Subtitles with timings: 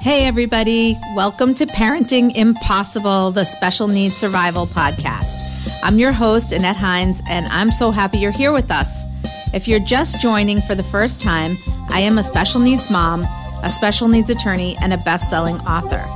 [0.00, 0.96] Hey, everybody.
[1.16, 5.42] Welcome to Parenting Impossible, the Special Needs Survival Podcast.
[5.82, 9.04] I'm your host, Annette Hines, and I'm so happy you're here with us.
[9.52, 11.58] If you're just joining for the first time,
[11.90, 13.26] I am a special needs mom,
[13.64, 16.06] a special needs attorney, and a best selling author.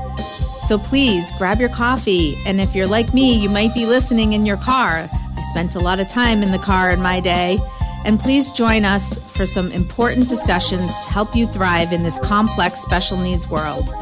[0.61, 4.47] So please grab your coffee, and if you're like me, you might be listening in
[4.47, 5.09] your car.
[5.11, 7.59] I spent a lot of time in the car in my day.
[8.05, 12.81] And please join us for some important discussions to help you thrive in this complex
[12.81, 13.93] special needs world.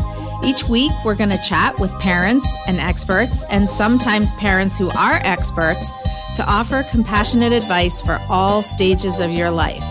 [0.44, 5.20] Each week, we're going to chat with parents and experts, and sometimes parents who are
[5.22, 5.92] experts,
[6.36, 9.84] to offer compassionate advice for all stages of your life.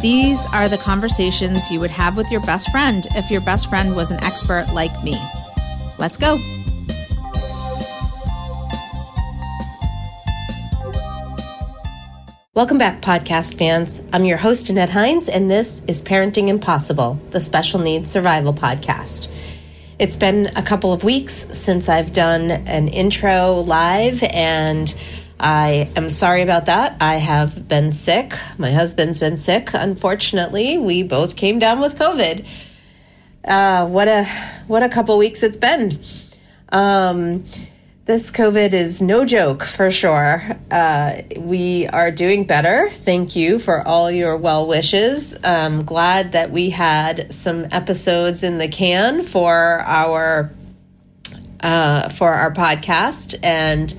[0.00, 3.94] These are the conversations you would have with your best friend if your best friend
[3.94, 5.20] was an expert like me.
[5.98, 6.38] Let's go.
[12.54, 14.02] Welcome back, podcast fans.
[14.12, 19.30] I'm your host, Annette Hines, and this is Parenting Impossible, the Special Needs Survival Podcast.
[19.98, 24.94] It's been a couple of weeks since I've done an intro live, and
[25.40, 26.98] I am sorry about that.
[27.00, 28.34] I have been sick.
[28.58, 29.70] My husband's been sick.
[29.72, 32.46] Unfortunately, we both came down with COVID.
[33.46, 34.26] Uh, what a
[34.66, 35.98] what a couple weeks it's been.
[36.68, 37.44] Um,
[38.04, 40.56] this COVID is no joke for sure.
[40.70, 42.90] Uh, we are doing better.
[42.90, 45.36] Thank you for all your well wishes.
[45.44, 50.52] I'm glad that we had some episodes in the can for our
[51.60, 53.94] uh, for our podcast, and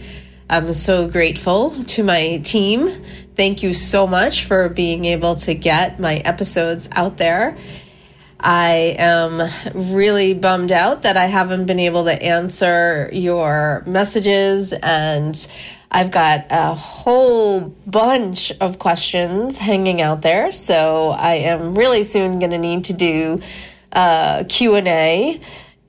[0.50, 2.90] I'm so grateful to my team.
[3.38, 7.58] Thank you so much for being able to get my episodes out there.
[8.46, 15.48] I am really bummed out that I haven't been able to answer your messages and
[15.90, 20.52] I've got a whole bunch of questions hanging out there.
[20.52, 23.40] So I am really soon going to need to do
[23.94, 25.40] a Q&A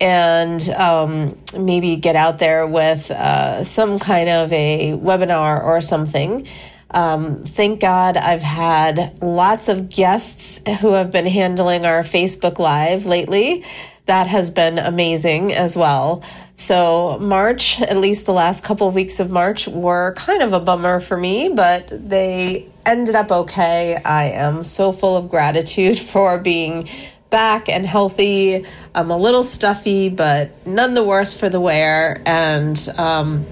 [0.00, 6.46] and um, maybe get out there with uh, some kind of a webinar or something.
[6.94, 13.04] Um, thank God I've had lots of guests who have been handling our Facebook Live
[13.04, 13.64] lately.
[14.06, 16.22] That has been amazing as well.
[16.54, 20.60] So, March, at least the last couple of weeks of March, were kind of a
[20.60, 23.96] bummer for me, but they ended up okay.
[23.96, 26.88] I am so full of gratitude for being
[27.28, 28.64] back and healthy.
[28.94, 32.22] I'm a little stuffy, but none the worse for the wear.
[32.24, 33.46] And, um,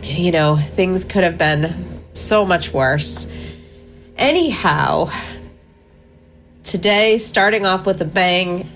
[0.00, 3.30] you know, things could have been so much worse.
[4.16, 5.10] Anyhow,
[6.64, 8.68] today, starting off with a bang,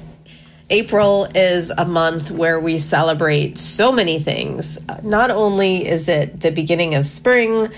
[0.70, 4.78] April is a month where we celebrate so many things.
[5.02, 7.68] Not only is it the beginning of spring,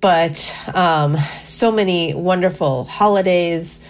[0.00, 3.80] but um, so many wonderful holidays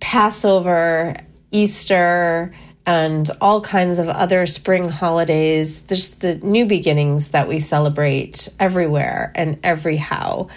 [0.00, 1.16] Passover,
[1.50, 2.54] Easter,
[2.86, 5.82] and all kinds of other spring holidays.
[5.82, 10.48] There's the new beginnings that we celebrate everywhere and every how.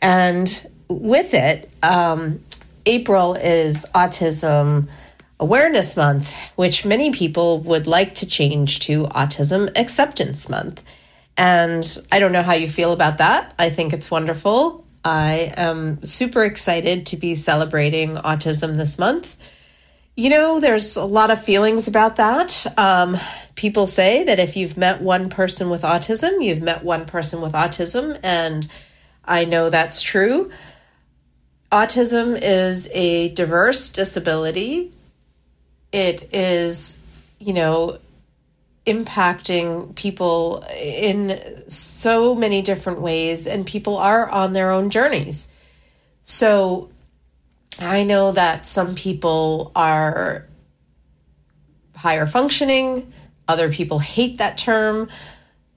[0.00, 2.42] And with it, um,
[2.84, 4.88] April is Autism
[5.40, 10.82] Awareness Month, which many people would like to change to Autism Acceptance Month.
[11.36, 13.54] And I don't know how you feel about that.
[13.58, 14.84] I think it's wonderful.
[15.04, 19.36] I am super excited to be celebrating autism this month.
[20.14, 22.66] You know, there's a lot of feelings about that.
[22.76, 23.16] Um,
[23.54, 27.54] people say that if you've met one person with autism, you've met one person with
[27.54, 28.66] autism, and
[29.24, 30.50] I know that's true.
[31.70, 34.92] Autism is a diverse disability.
[35.92, 36.98] It is,
[37.38, 37.98] you know,
[38.86, 45.48] impacting people in so many different ways, and people are on their own journeys.
[46.22, 46.90] So,
[47.78, 50.46] I know that some people are
[51.96, 53.12] higher functioning,
[53.48, 55.08] other people hate that term.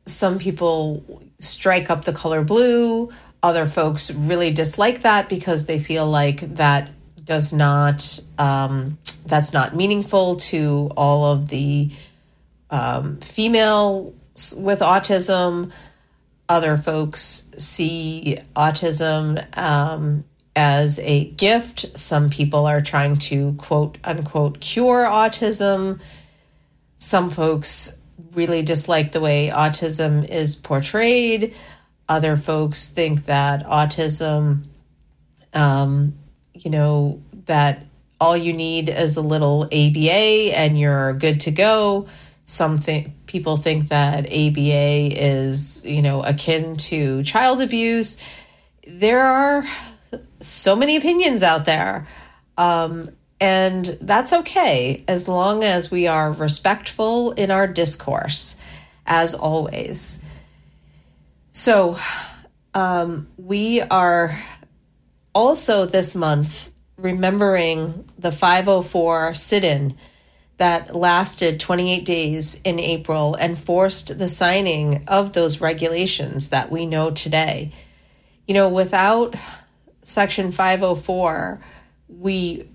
[0.06, 3.10] Some people strike up the color blue.
[3.42, 6.92] Other folks really dislike that because they feel like that
[7.24, 11.92] does not um, that's not meaningful to all of the
[12.70, 14.14] um, females
[14.58, 15.72] with autism.
[16.48, 20.24] Other folks see autism um,
[20.56, 21.98] as a gift.
[21.98, 26.00] Some people are trying to quote unquote cure autism.
[26.98, 27.96] Some folks
[28.34, 31.54] really dislike the way autism is portrayed.
[32.08, 34.64] Other folks think that autism,
[35.54, 36.14] um,
[36.54, 37.84] you know, that
[38.20, 42.08] all you need is a little ABA and you're good to go.
[42.44, 48.18] Some th- people think that ABA is, you know, akin to child abuse.
[48.88, 49.66] There are
[50.48, 52.08] so many opinions out there.
[52.58, 53.10] Um,
[53.42, 58.56] And that's okay as long as we are respectful in our discourse,
[59.06, 60.20] as always.
[61.52, 61.98] So,
[62.74, 64.40] um, we are
[65.34, 69.98] also this month remembering the 504 sit in
[70.58, 76.86] that lasted 28 days in April and forced the signing of those regulations that we
[76.86, 77.74] know today.
[78.48, 79.36] You know, without
[80.06, 81.60] Section 504,
[82.10, 82.70] we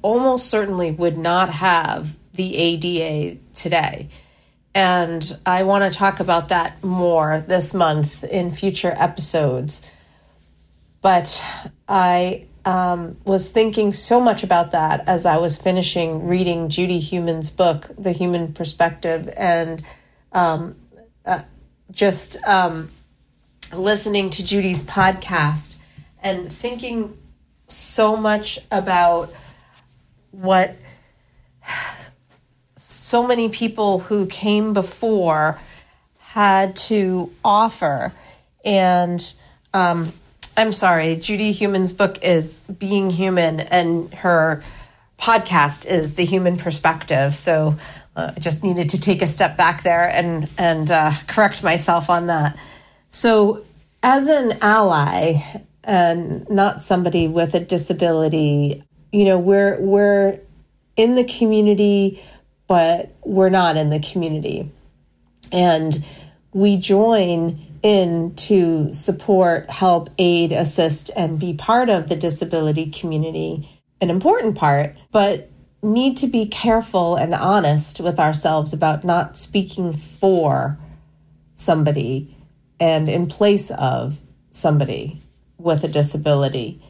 [0.00, 4.08] almost certainly would not have the ADA today.
[4.72, 9.84] And I want to talk about that more this month in future episodes.
[11.00, 11.44] But
[11.88, 17.50] I um, was thinking so much about that as I was finishing reading Judy Heumann's
[17.50, 19.82] book, The Human Perspective, and
[20.30, 20.76] um,
[21.26, 21.42] uh,
[21.90, 22.92] just um,
[23.74, 25.80] listening to Judy's podcast
[26.22, 27.16] and thinking
[27.66, 29.32] so much about
[30.30, 30.76] what
[32.76, 35.58] so many people who came before
[36.18, 38.12] had to offer.
[38.64, 39.34] And
[39.74, 40.12] um,
[40.56, 44.62] I'm sorry, Judy Heumann's book is Being Human, and her
[45.18, 47.34] podcast is The Human Perspective.
[47.34, 47.76] So
[48.16, 52.10] uh, I just needed to take a step back there and and uh, correct myself
[52.10, 52.56] on that.
[53.08, 53.64] So,
[54.02, 58.82] as an ally and not somebody with a disability,
[59.12, 60.40] you know, we're we're
[60.96, 62.22] in the community,
[62.66, 64.70] but we're not in the community,
[65.50, 66.04] and
[66.52, 73.68] we join in to support, help, aid, assist, and be part of the disability community,
[74.00, 75.50] an important part, but
[75.82, 80.78] need to be careful and honest with ourselves about not speaking for
[81.54, 82.36] somebody
[82.78, 84.20] and in place of
[84.50, 85.20] somebody
[85.62, 86.82] with a disability.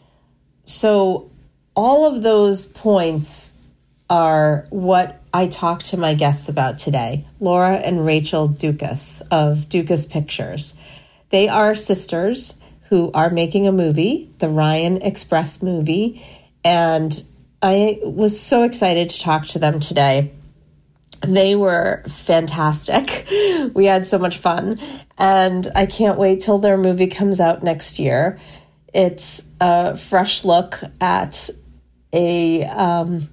[0.65, 1.31] So,
[1.75, 3.55] all of those points
[4.11, 10.05] are what I talked to my guests about today, Laura and Rachel Dukas of Dukas
[10.05, 10.79] Pictures.
[11.31, 12.61] They are sisters
[12.91, 16.23] who are making a movie, the Ryan Express movie,
[16.63, 17.25] and
[17.63, 20.33] I was so excited to talk to them today.
[21.27, 23.27] They were fantastic.
[23.75, 24.81] We had so much fun,
[25.17, 28.39] and I can't wait till their movie comes out next year.
[28.93, 31.49] It's a fresh look at
[32.13, 33.31] a um,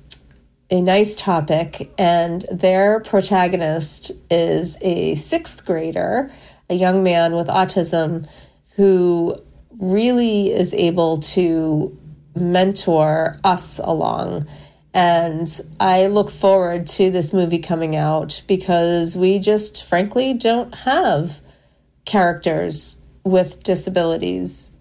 [0.71, 6.31] a nice topic, and their protagonist is a sixth grader,
[6.69, 8.29] a young man with autism
[8.75, 9.41] who
[9.79, 11.97] really is able to
[12.35, 14.47] mentor us along.
[14.93, 15.47] And
[15.79, 21.41] I look forward to this movie coming out because we just frankly don't have
[22.05, 24.73] characters with disabilities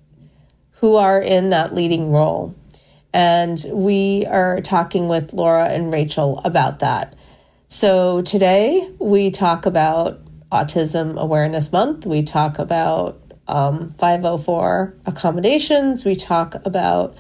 [0.81, 2.55] who are in that leading role.
[3.13, 7.17] And we are talking with Laura and Rachel about that.
[7.67, 10.21] So today we talk about
[10.51, 12.07] Autism Awareness Month.
[12.07, 16.05] We talk about um, 504 accommodations.
[16.05, 17.17] We talk about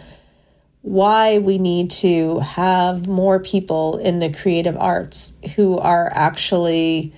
[0.83, 7.13] why we need to have more people in the creative arts who are actually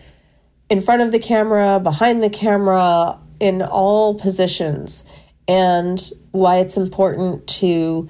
[0.69, 5.05] in front of the camera, behind the camera, in all positions,
[5.51, 8.09] and why it's important to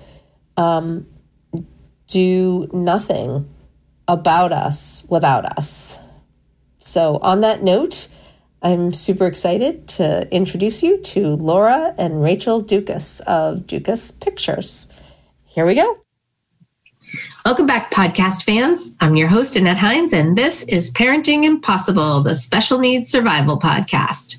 [0.59, 1.07] um,
[2.07, 3.49] do nothing
[4.07, 5.99] about us without us.
[6.81, 8.09] So, on that note,
[8.61, 14.93] I'm super excited to introduce you to Laura and Rachel Dukas of Dukas Pictures.
[15.47, 16.10] Here we go.
[17.45, 18.97] Welcome back, podcast fans.
[19.01, 24.39] I'm your host, Annette Hines, and this is Parenting Impossible, the Special Needs Survival Podcast.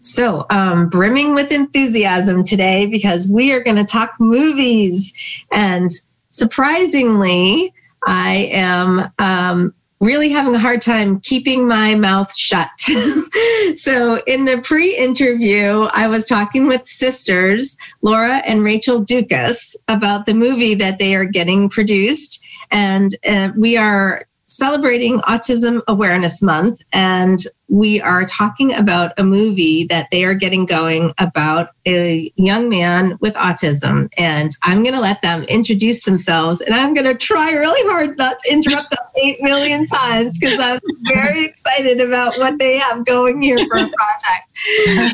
[0.00, 5.44] So, um, brimming with enthusiasm today because we are going to talk movies.
[5.50, 5.90] And
[6.28, 7.72] surprisingly,
[8.06, 12.68] I am um, really having a hard time keeping my mouth shut.
[13.76, 20.26] so, in the pre interview, I was talking with sisters, Laura and Rachel Dukas, about
[20.26, 22.44] the movie that they are getting produced.
[22.70, 27.38] And uh, we are celebrating Autism Awareness Month, and
[27.68, 33.18] we are talking about a movie that they are getting going about a young man
[33.20, 34.08] with autism.
[34.16, 38.16] And I'm going to let them introduce themselves, and I'm going to try really hard
[38.18, 40.80] not to interrupt them eight million times because I'm
[41.12, 44.52] very excited about what they have going here for a project.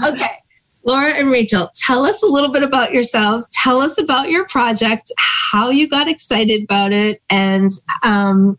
[0.12, 0.42] Okay.
[0.84, 3.48] Laura and Rachel, tell us a little bit about yourselves.
[3.52, 7.70] Tell us about your project, how you got excited about it, and
[8.02, 8.56] um,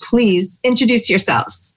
[0.00, 1.74] please introduce yourselves.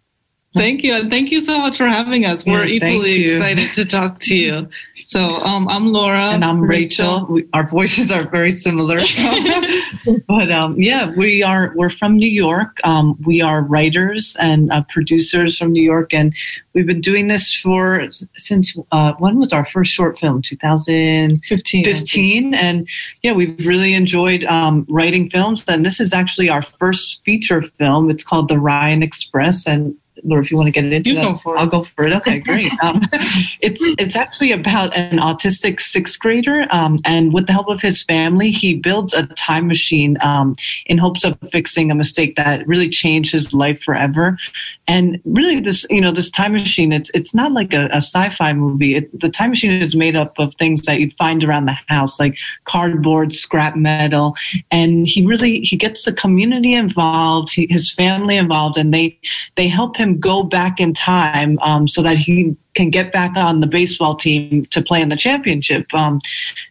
[0.55, 0.93] Thank you.
[0.95, 2.45] And thank you so much for having us.
[2.45, 4.69] We're Yeah, equally excited to talk to you.
[5.09, 6.21] So um, I'm Laura.
[6.21, 7.25] and I'm Rachel.
[7.27, 8.97] We, our voices are very similar,
[10.27, 11.73] but um, yeah, we are.
[11.75, 12.77] We're from New York.
[12.83, 16.35] Um, we are writers and uh, producers from New York, and
[16.75, 20.43] we've been doing this for since uh, when was our first short film?
[20.43, 22.53] 2015, 15.
[22.53, 22.87] and
[23.23, 25.65] yeah, we've really enjoyed um, writing films.
[25.67, 28.11] And this is actually our first feature film.
[28.11, 29.95] It's called The Ryan Express, and.
[30.23, 31.59] Laura, if you want to get into You that, go for it.
[31.59, 32.13] I'll go for it.
[32.13, 32.71] Okay, great.
[32.81, 33.01] Um,
[33.61, 38.03] it's it's actually about an autistic sixth grader, um, and with the help of his
[38.03, 42.87] family, he builds a time machine um, in hopes of fixing a mistake that really
[42.87, 44.37] changed his life forever.
[44.87, 48.53] And really, this you know this time machine, it's it's not like a, a sci-fi
[48.53, 48.95] movie.
[48.95, 52.19] It, the time machine is made up of things that you'd find around the house,
[52.19, 54.35] like cardboard, scrap metal,
[54.71, 59.19] and he really he gets the community involved, he, his family involved, and they
[59.55, 63.59] they help him go back in time um, so that he can get back on
[63.59, 65.93] the baseball team to play in the championship.
[65.93, 66.21] Um,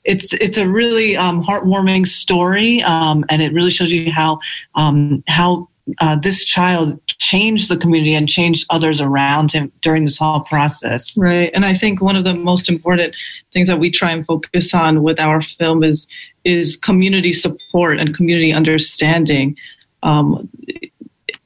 [0.05, 4.41] it's it's a really um, heartwarming story, um, and it really shows you how
[4.75, 5.69] um, how
[6.01, 11.17] uh, this child changed the community and changed others around him during this whole process.
[11.17, 11.51] Right.
[11.55, 13.17] And I think one of the most important
[13.53, 16.07] things that we try and focus on with our film is
[16.45, 19.57] is community support and community understanding.
[20.03, 20.49] Um,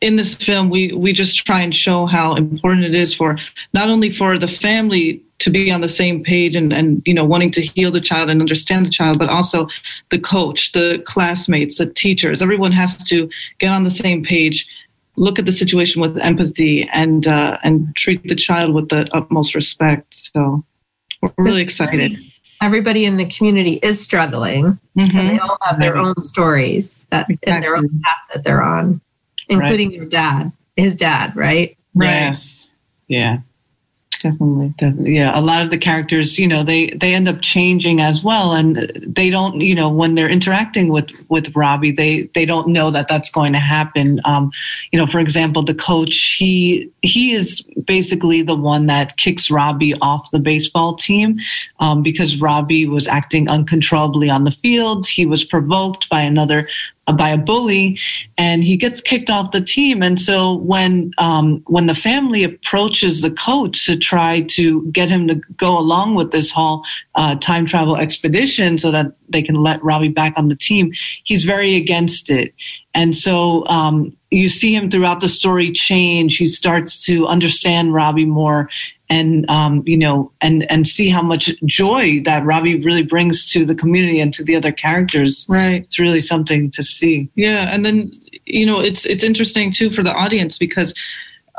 [0.02, 3.38] in this film, we we just try and show how important it is for
[3.73, 7.25] not only for the family to be on the same page and, and you know
[7.25, 9.68] wanting to heal the child and understand the child, but also
[10.11, 12.42] the coach, the classmates, the teachers.
[12.42, 14.66] Everyone has to get on the same page
[15.16, 19.54] look at the situation with empathy and uh, and treat the child with the utmost
[19.54, 20.14] respect.
[20.14, 20.64] So
[21.21, 22.18] we're really excited.
[22.62, 25.40] Everybody in the community is struggling, and they Mhm.
[25.40, 29.00] all have their own stories that and their own path that they're on,
[29.49, 31.76] including your dad, his dad, right?
[31.94, 32.11] Right.
[32.11, 32.68] Yes.
[33.08, 33.38] Yeah.
[34.22, 34.72] Definitely.
[34.78, 35.16] Definitely.
[35.16, 38.52] Yeah, a lot of the characters, you know, they they end up changing as well,
[38.52, 42.92] and they don't, you know, when they're interacting with with Robbie, they they don't know
[42.92, 44.20] that that's going to happen.
[44.25, 44.52] Um,
[44.92, 49.94] you know, for example, the coach, he he is basically the one that kicks Robbie
[50.00, 51.40] off the baseball team
[51.80, 55.04] um, because Robbie was acting uncontrollably on the field.
[55.04, 56.68] He was provoked by another
[57.06, 57.99] by a bully,
[58.38, 60.02] and he gets kicked off the team.
[60.02, 65.26] And so when um, when the family approaches the coach to try to get him
[65.28, 66.85] to go along with this whole
[67.16, 70.92] uh, time travel expedition so that they can let Robbie back on the team,
[71.25, 72.54] he's very against it.
[72.94, 76.37] And so um, you see him throughout the story change.
[76.37, 78.68] He starts to understand Robbie more
[79.12, 83.64] and um, you know and and see how much joy that Robbie really brings to
[83.64, 85.47] the community and to the other characters.
[85.49, 85.83] Right.
[85.85, 87.28] It's really something to see.
[87.35, 88.11] Yeah, and then
[88.47, 90.95] you know it's it's interesting too for the audience because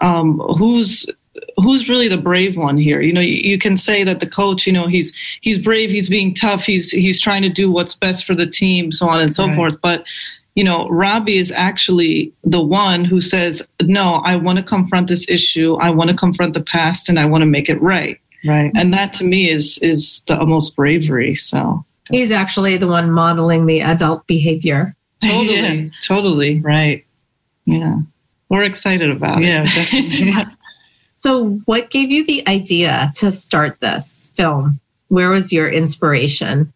[0.02, 1.06] um, who's
[1.58, 3.02] who's really the brave one here?
[3.02, 6.10] You know, you, you can say that the coach, you know, he's he's brave, he's
[6.10, 9.34] being tough, he's he's trying to do what's best for the team, so on and
[9.34, 9.56] so Right.
[9.56, 9.78] forth.
[9.82, 10.06] But
[10.56, 15.28] you know, Robbie is actually the one who says, "No, I want to confront this
[15.30, 15.76] issue.
[15.76, 18.72] I want to confront the past, and I want to make it right." Right.
[18.76, 21.36] And that to me is is the almost bravery.
[21.36, 24.94] So He's actually the one modeling the adult behavior.
[25.22, 25.56] totally,
[25.86, 25.90] Yeah.
[26.06, 27.06] totally, Right.
[27.66, 28.00] yeah.
[28.50, 29.46] We're excited about it.
[30.20, 30.46] Yeah.
[31.16, 34.78] So, what gave you the idea to start this film?
[35.08, 36.74] Where was your inspiration?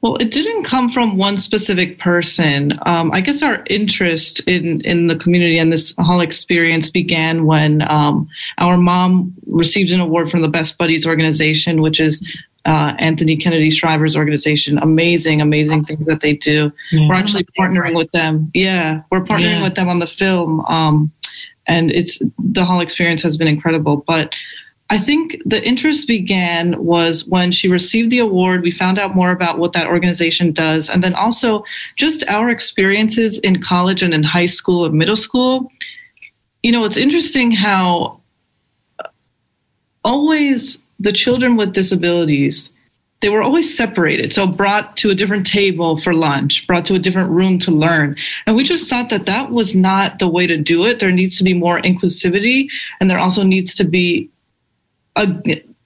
[0.00, 2.78] Well, it didn't come from one specific person.
[2.86, 7.82] Um, I guess our interest in in the community and this whole experience began when
[7.90, 8.28] um,
[8.58, 12.24] our mom received an award from the Best Buddies organization, which is
[12.64, 14.78] uh, Anthony Kennedy Shriver's organization.
[14.78, 16.70] Amazing, amazing things that they do.
[16.92, 18.52] We're actually partnering with them.
[18.54, 19.62] Yeah, we're partnering Yeah.
[19.64, 21.10] with them on the film, um,
[21.66, 24.04] and it's the whole experience has been incredible.
[24.06, 24.36] But
[24.90, 28.62] I think the interest began was when she received the award.
[28.62, 31.64] We found out more about what that organization does, and then also
[31.96, 35.70] just our experiences in college and in high school and middle school.
[36.62, 38.20] You know, it's interesting how
[40.04, 42.72] always the children with disabilities
[43.20, 46.98] they were always separated so brought to a different table for lunch brought to a
[46.98, 48.16] different room to learn
[48.46, 51.36] and we just thought that that was not the way to do it there needs
[51.36, 52.68] to be more inclusivity
[53.00, 54.30] and there also needs to be
[55.18, 55.26] a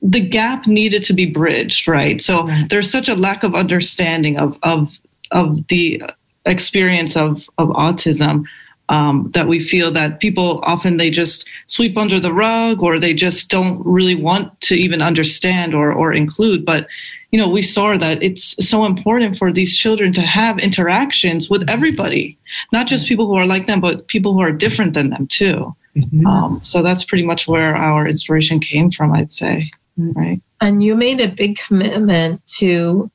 [0.03, 2.69] the gap needed to be bridged right so Right.
[2.69, 4.99] there's such a lack of understanding of of
[5.31, 6.03] of the
[6.47, 8.45] experience of of autism
[8.89, 13.15] um, that we feel that people often they just sweep under the rug or they
[13.15, 16.87] just don't really want to even understand or or include but
[17.33, 21.69] you know, we saw that it's so important for these children to have interactions with
[21.69, 22.37] everybody,
[22.73, 25.75] not just people who are like them, but people who are different than them too.
[25.97, 26.27] Mm-hmm.
[26.27, 29.71] Um, so that's pretty much where our inspiration came from, I'd say.
[29.97, 30.41] Right.
[30.61, 33.11] And you made a big commitment to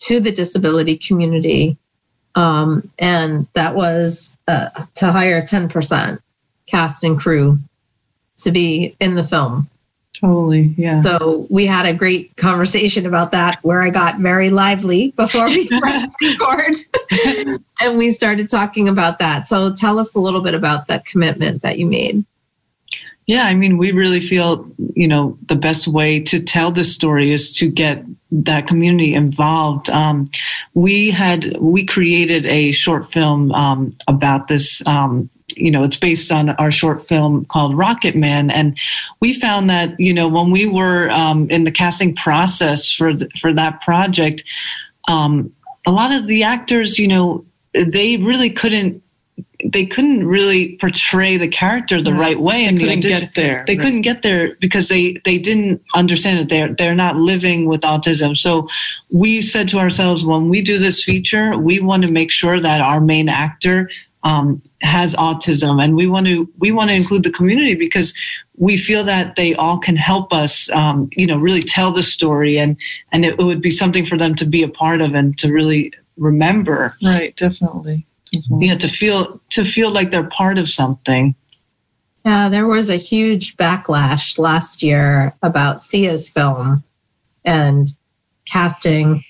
[0.00, 1.76] to the disability community,
[2.34, 6.20] um, and that was uh, to hire ten percent
[6.66, 7.58] cast and crew
[8.38, 9.68] to be in the film.
[10.14, 10.74] Totally.
[10.76, 11.00] Yeah.
[11.00, 15.66] So we had a great conversation about that where I got very lively before we
[15.78, 19.46] pressed record and we started talking about that.
[19.46, 22.24] So tell us a little bit about that commitment that you made.
[23.26, 27.30] Yeah, I mean, we really feel, you know, the best way to tell this story
[27.30, 29.88] is to get that community involved.
[29.90, 30.26] Um,
[30.74, 36.30] we had, we created a short film um, about this um, you know, it's based
[36.32, 38.78] on our short film called Rocket Man, and
[39.20, 43.28] we found that you know when we were um, in the casting process for the,
[43.40, 44.44] for that project,
[45.08, 45.52] um,
[45.86, 47.44] a lot of the actors, you know,
[47.74, 49.02] they really couldn't
[49.64, 53.34] they couldn't really portray the character the right, right way and they couldn't the get
[53.34, 53.64] there.
[53.66, 53.84] they right.
[53.84, 56.48] couldn't get there because they they didn't understand it.
[56.48, 58.36] They're they're not living with autism.
[58.36, 58.68] So
[59.10, 62.80] we said to ourselves when we do this feature we want to make sure that
[62.80, 63.88] our main actor
[64.24, 68.14] um, has autism, and we want to we want to include the community because
[68.56, 72.58] we feel that they all can help us, um, you know, really tell the story,
[72.58, 72.76] and
[73.10, 75.52] and it, it, would be something for them to be a part of and to
[75.52, 76.96] really remember.
[77.02, 78.06] Right, definitely.
[78.32, 78.68] definitely.
[78.68, 81.34] Yeah, to feel to feel like they're part of something.
[82.24, 86.84] Yeah, there was a huge backlash last year about Sia's film
[87.44, 87.88] and
[88.46, 89.24] casting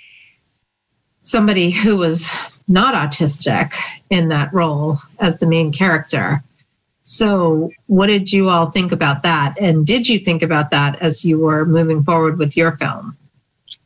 [1.22, 2.30] somebody who was
[2.72, 3.74] not autistic
[4.10, 6.42] in that role as the main character.
[7.02, 9.54] So, what did you all think about that?
[9.60, 13.16] And did you think about that as you were moving forward with your film?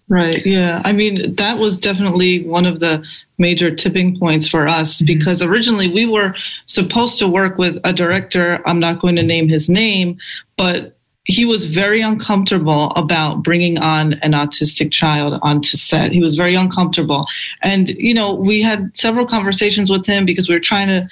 [0.08, 0.46] Right.
[0.46, 0.82] Yeah.
[0.84, 3.04] I mean, that was definitely one of the
[3.38, 5.06] major tipping points for us mm-hmm.
[5.06, 6.34] because originally we were
[6.66, 8.60] supposed to work with a director.
[8.66, 10.18] I'm not going to name his name,
[10.56, 10.95] but
[11.26, 16.12] he was very uncomfortable about bringing on an autistic child onto set.
[16.12, 17.26] He was very uncomfortable.
[17.62, 21.08] And, you know, we had several conversations with him because we were trying to,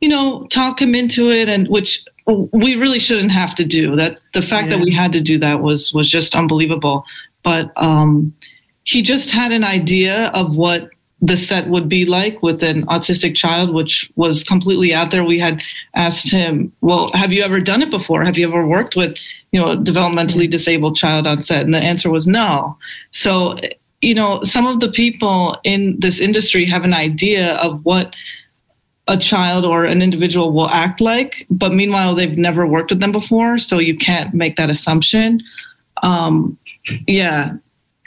[0.00, 2.04] you know, talk him into it and which
[2.52, 3.96] we really shouldn't have to do.
[3.96, 4.76] That the fact yeah.
[4.76, 7.04] that we had to do that was was just unbelievable.
[7.42, 8.32] But um
[8.84, 10.90] he just had an idea of what
[11.22, 15.24] the set would be like with an autistic child, which was completely out there.
[15.24, 15.62] We had
[15.94, 18.24] asked him, "Well, have you ever done it before?
[18.24, 19.16] Have you ever worked with,
[19.50, 22.76] you know, a developmentally disabled child on set?" And the answer was no.
[23.12, 23.56] So,
[24.02, 28.14] you know, some of the people in this industry have an idea of what
[29.08, 33.12] a child or an individual will act like, but meanwhile, they've never worked with them
[33.12, 35.40] before, so you can't make that assumption.
[36.02, 36.58] Um,
[37.06, 37.54] yeah,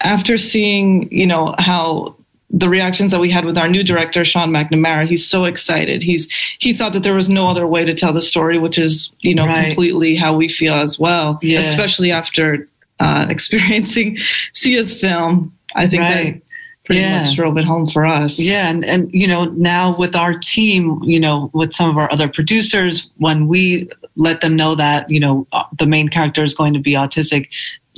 [0.04, 2.16] after seeing, you know, how
[2.52, 6.32] the reactions that we had with our new director sean mcnamara he's so excited he's
[6.60, 9.36] he thought that there was no other way to tell the story which is you
[9.36, 9.68] know right.
[9.68, 11.60] completely how we feel as well yeah.
[11.60, 12.68] especially after
[13.00, 14.18] uh, experiencing
[14.54, 16.34] sia's film i think right.
[16.34, 16.42] that
[16.86, 17.24] pretty yeah.
[17.24, 21.00] much drove it home for us yeah and and you know now with our team
[21.04, 23.88] you know with some of our other producers when we
[24.20, 25.48] let them know that you know
[25.80, 27.48] the main character is going to be autistic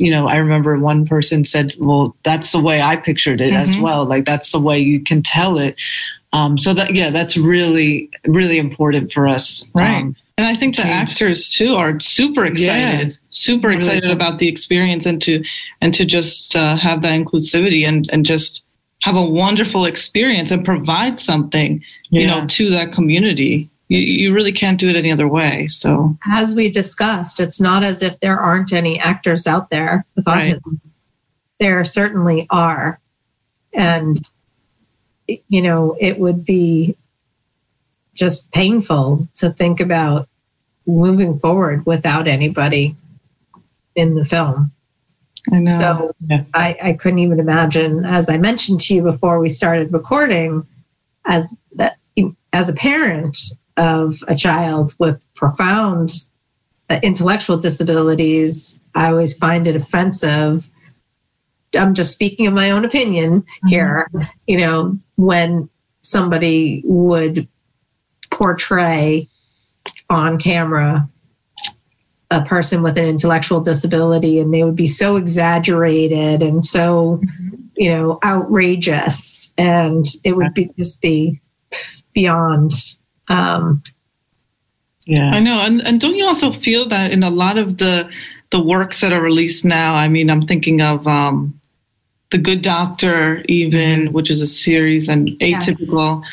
[0.01, 3.61] you know, I remember one person said, well, that's the way I pictured it mm-hmm.
[3.61, 4.03] as well.
[4.03, 5.75] Like that's the way you can tell it.
[6.33, 9.63] Um, so that, yeah, that's really, really important for us.
[9.75, 10.01] Right.
[10.01, 13.15] Um, and I think the actors too are super excited, yeah.
[13.29, 15.43] super excited really about the experience and to,
[15.81, 18.63] and to just uh, have that inclusivity and, and just
[19.03, 22.21] have a wonderful experience and provide something, yeah.
[22.21, 25.67] you know, to that community you, you really can't do it any other way.
[25.67, 30.25] So, as we discussed, it's not as if there aren't any actors out there with
[30.25, 30.45] right.
[30.45, 30.79] autism.
[31.59, 32.99] There certainly are.
[33.73, 34.17] And,
[35.27, 36.95] you know, it would be
[38.13, 40.29] just painful to think about
[40.87, 42.95] moving forward without anybody
[43.95, 44.71] in the film.
[45.51, 45.79] I know.
[45.79, 46.43] So yeah.
[46.53, 50.65] I, I couldn't even imagine, as I mentioned to you before we started recording,
[51.25, 51.97] as that
[52.53, 53.37] as a parent,
[53.81, 56.11] of a child with profound
[56.89, 60.69] uh, intellectual disabilities, I always find it offensive.
[61.75, 63.67] I'm just speaking of my own opinion mm-hmm.
[63.67, 64.07] here.
[64.13, 64.27] Mm-hmm.
[64.45, 65.67] You know, when
[66.01, 67.47] somebody would
[68.29, 69.27] portray
[70.09, 71.09] on camera
[72.29, 77.55] a person with an intellectual disability and they would be so exaggerated and so mm-hmm.
[77.75, 81.41] you know outrageous and it would be just be
[82.13, 82.71] beyond
[83.31, 83.83] um,
[85.05, 88.09] yeah, I know, and and don't you also feel that in a lot of the
[88.51, 89.95] the works that are released now?
[89.95, 91.59] I mean, I'm thinking of um,
[92.29, 96.23] the Good Doctor, even which is a series, and Atypical.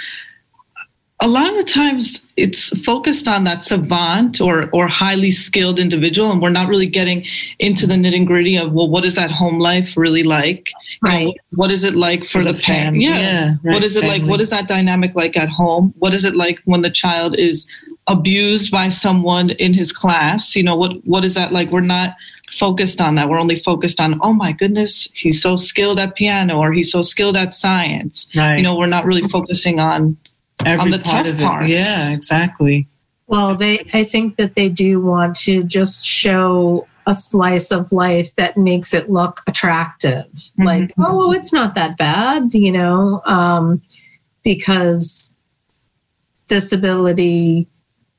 [1.21, 6.31] A lot of the times, it's focused on that savant or or highly skilled individual,
[6.31, 7.25] and we're not really getting
[7.59, 10.71] into the nitty gritty of well, what is that home life really like?
[11.03, 11.35] You know, Right.
[11.57, 13.05] what is it like for, For the, the family?
[13.07, 14.23] fam- yeah, right, what is it like?
[14.23, 15.93] What is that dynamic like at home?
[15.99, 17.69] What is it like when the child is
[18.07, 20.55] abused by someone in his class?
[20.55, 21.73] You know, what what is that like?
[21.73, 22.15] We're not
[22.53, 23.29] focused on that.
[23.29, 27.03] We're only focused on, oh my goodness, he's so skilled at piano or he's so
[27.03, 28.31] skilled at science.
[28.37, 28.57] Right.
[28.57, 30.17] You know, we're not really focusing on
[30.65, 31.45] Every on the part tough of it.
[31.45, 31.69] parts.
[31.69, 32.89] Yeah, exactly.
[33.27, 38.35] Well, they I think that they do want to just show a slice of life
[38.37, 40.27] that makes it look attractive.
[40.59, 43.81] Like, oh, it's not that bad, you know, um,
[44.43, 45.35] because
[46.49, 47.67] disability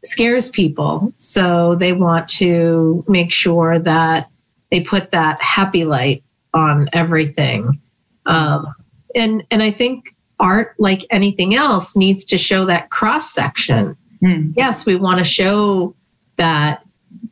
[0.04, 1.14] scares people.
[1.18, 4.30] So they want to make sure that
[4.72, 6.24] they put that happy light
[6.54, 7.80] on everything.
[8.26, 8.74] Um,
[9.16, 14.52] and and I think art, like anything else, needs to show that cross section Hmm.
[14.56, 15.96] yes, we want to show
[16.36, 16.86] that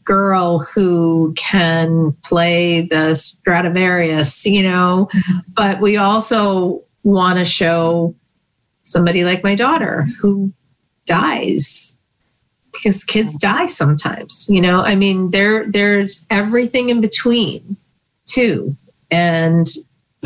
[0.04, 5.10] girl who can play the Stradivarius, you know,
[5.54, 8.16] but we also want to show
[8.84, 10.52] somebody like my daughter who
[11.06, 11.98] dies
[12.72, 14.82] because kids die sometimes, you know.
[14.82, 17.76] I mean, there there's everything in between
[18.26, 18.72] too.
[19.12, 19.68] And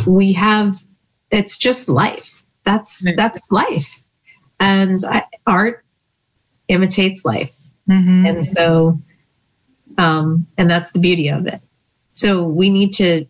[0.06, 0.76] we have
[1.32, 2.44] it's just life.
[2.64, 4.02] That's that's life.
[4.60, 5.84] And I, art
[6.68, 7.58] imitates life.
[7.90, 8.28] Mhm.
[8.28, 9.00] And so,
[9.98, 11.62] um, and that's the beauty of it.
[12.12, 13.26] So we need to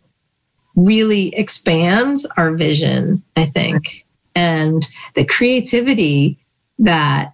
[0.75, 6.37] really expand our vision, I think, and the creativity
[6.79, 7.33] that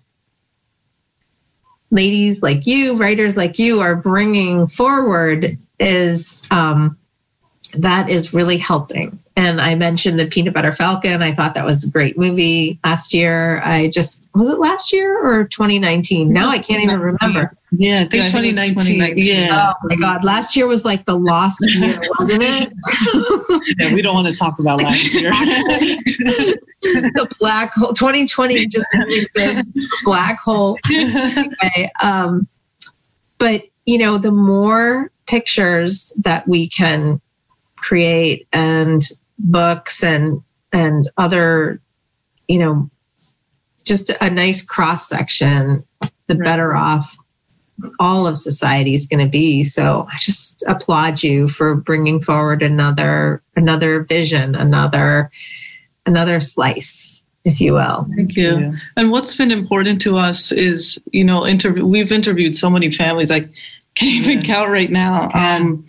[1.91, 6.97] ladies like you, writers like you are bringing forward is um,
[7.73, 9.19] that is really helping.
[9.37, 11.21] And I mentioned the Peanut Butter Falcon.
[11.21, 13.61] I thought that was a great movie last year.
[13.63, 16.33] I just was it last year or 2019?
[16.33, 17.55] Now I can't even remember.
[17.71, 18.75] Yeah, I think Yeah, I think 2019.
[18.75, 19.23] 2019.
[19.23, 19.73] Yeah.
[19.75, 22.73] Oh my God, last year was like the lost year, wasn't it?
[23.79, 25.29] yeah, we don't want to talk about last year.
[26.81, 27.93] the black hole.
[27.93, 29.69] 2020 just ended this
[30.03, 30.79] black hole.
[30.91, 32.47] Anyway, um,
[33.37, 37.21] but you know, the more pictures that we can
[37.75, 39.03] create and
[39.39, 40.41] books and
[40.73, 41.79] and other,
[42.47, 42.89] you know,
[43.85, 45.83] just a nice cross section,
[46.27, 46.43] the Right.
[46.43, 47.17] better off
[47.99, 49.63] all of society is going to be.
[49.63, 55.31] So I just applaud you for bringing forward another another vision, another
[56.05, 58.07] another slice, if you will.
[58.15, 58.57] Thank you.
[58.59, 58.71] Yeah.
[58.95, 61.85] And what's been important to us is, you know, interview.
[61.85, 63.29] We've interviewed so many families.
[63.29, 63.47] I
[63.99, 64.47] can't even Yeah.
[64.55, 65.29] count right now.
[65.33, 65.85] Um,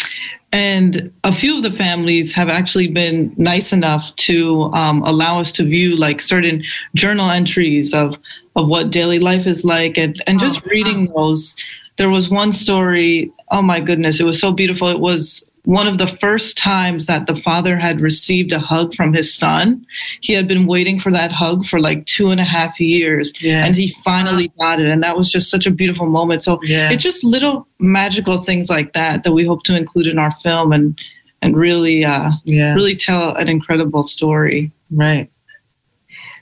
[0.52, 5.52] and a few of the families have actually been nice enough to um, allow us
[5.52, 6.62] to view like certain
[6.94, 8.18] journal entries of
[8.56, 11.54] of what daily life is like, and and just Oh, reading those.
[11.96, 13.30] There was one story.
[13.50, 14.88] Oh my goodness, it was so beautiful.
[14.88, 19.12] It was one of the first times that the father had received a hug from
[19.12, 19.84] his son.
[20.22, 23.66] He had been waiting for that hug for like two and a half years, Yeah.
[23.66, 24.86] and he finally got it.
[24.88, 26.42] And that was just such a beautiful moment.
[26.42, 26.90] So Yeah.
[26.90, 30.72] it's just little magical things like that that we hope to include in our film
[30.72, 30.98] and
[31.42, 32.72] and really uh, yeah.
[32.74, 34.72] really tell an incredible story.
[34.90, 35.30] Right.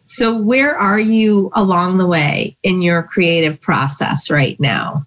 [0.05, 5.05] So, where are you along the way in your creative process right now?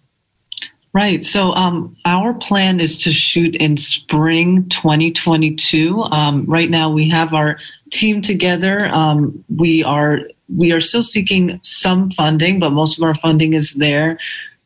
[0.92, 1.24] Right.
[1.24, 6.04] So um, our plan is to shoot in spring 2022.
[6.06, 7.60] Um, right now, we have our
[7.92, 8.86] team together.
[8.88, 10.22] Um, we are
[10.56, 14.18] we are still seeking some funding, but most of our funding is there,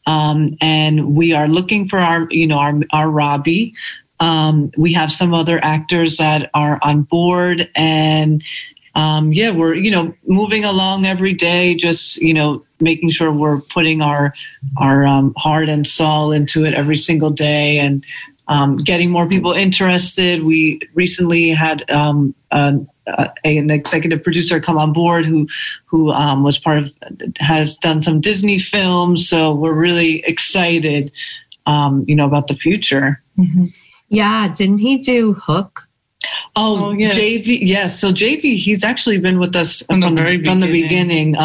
[0.07, 3.73] um, and we are looking for our you know our our Robbie.
[4.21, 8.41] Um, we have some other actors that are on board, and
[8.95, 13.61] um, yeah, we're you know moving along every day, just you know making sure we're
[13.61, 14.33] putting our
[14.77, 18.05] our um, heart and soul into it every single day, and
[18.47, 20.43] um, getting more people interested.
[20.43, 25.47] We recently had um, an, uh, an executive producer come on board who
[25.85, 26.93] who um, was part of
[27.39, 31.11] has done some Disney films, so we're really excited,
[31.65, 33.21] um, you know, about the future.
[34.09, 35.87] Yeah, didn't he do Hook?
[36.55, 37.09] Oh, Oh, yeah.
[37.09, 37.99] JV, yes.
[37.99, 41.35] So JV, he's actually been with us From from, the the, very from the beginning.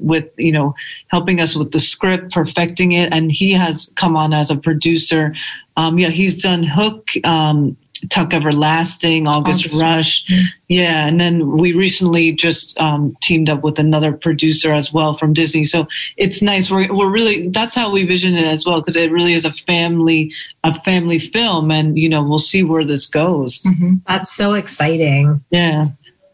[0.00, 0.74] With you know
[1.08, 5.34] helping us with the script, perfecting it, and he has come on as a producer.
[5.76, 7.10] Um, yeah, he's done Hook.
[7.24, 7.76] Um,
[8.10, 9.80] Tuck Everlasting, August, August.
[9.80, 10.24] Rush.
[10.26, 10.46] Mm-hmm.
[10.68, 11.06] Yeah.
[11.06, 15.64] And then we recently just um, teamed up with another producer as well from Disney.
[15.64, 16.70] So it's nice.
[16.70, 19.52] We're, we're really, that's how we vision it as well, because it really is a
[19.52, 20.32] family,
[20.64, 21.70] a family film.
[21.70, 23.62] And, you know, we'll see where this goes.
[23.64, 23.94] Mm-hmm.
[24.06, 25.44] That's so exciting.
[25.50, 25.88] Yeah.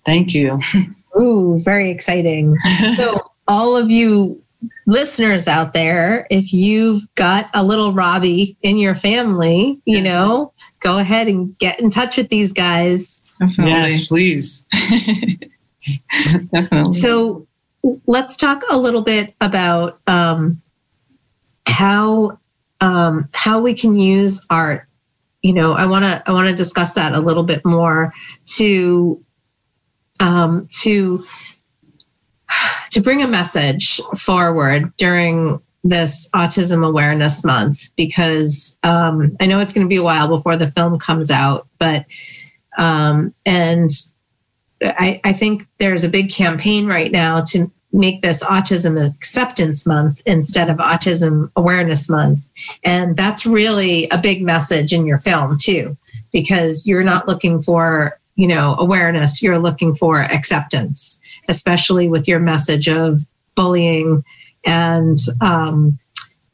[0.05, 0.61] Thank you.
[1.21, 2.57] Ooh, very exciting.
[2.97, 4.43] so all of you
[4.87, 10.99] listeners out there, if you've got a little Robbie in your family, you know, go
[10.99, 13.37] ahead and get in touch with these guys.
[13.39, 13.73] Definitely.
[13.73, 14.67] Yes, please.
[16.53, 16.91] Definitely.
[16.91, 17.47] So
[18.07, 20.63] let's talk a little bit about um,
[21.67, 22.39] how
[22.81, 24.87] um, how we can use art.
[25.43, 28.13] You know, I want to I want to discuss that a little bit more
[28.57, 29.23] to
[30.21, 31.23] um, to
[32.91, 39.73] to bring a message forward during this Autism Awareness Month because um, I know it's
[39.73, 42.07] going to be a while before the film comes out, but
[42.79, 43.91] um, and
[44.83, 50.21] I, I think there's a big campaign right now to make this Autism Acceptance Month
[50.27, 52.51] instead of Autism Awareness Month,
[52.83, 55.97] and that's really a big message in your film too,
[56.33, 61.19] because you're not looking for you know awareness you're looking for acceptance
[61.49, 63.21] especially with your message of
[63.55, 64.25] bullying
[64.65, 65.99] and um,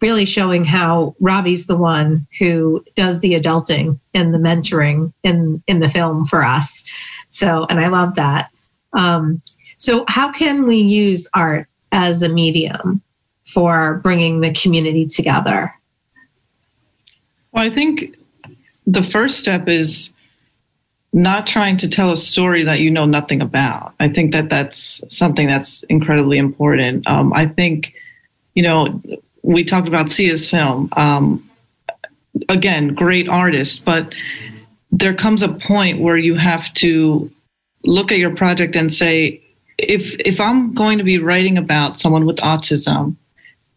[0.00, 5.80] really showing how robbie's the one who does the adulting and the mentoring in in
[5.80, 6.84] the film for us.
[7.28, 8.50] So and i love that.
[8.92, 9.40] Um,
[9.76, 13.02] so how can we use art as a medium
[13.44, 15.74] for bringing the community together?
[17.52, 18.16] Well i think
[18.86, 20.12] the first step is
[21.12, 23.94] not trying to tell a story that you know nothing about.
[23.98, 27.06] I think that that's something that's incredibly important.
[27.08, 27.94] Um, I think,
[28.54, 29.02] you know,
[29.42, 30.88] we talked about Sia's film.
[30.96, 31.48] Um,
[32.48, 34.14] again, great artist, but
[34.92, 37.30] there comes a point where you have to
[37.84, 39.42] look at your project and say,
[39.78, 43.16] if if I'm going to be writing about someone with autism,